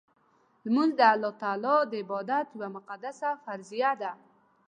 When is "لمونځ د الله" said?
0.65-1.31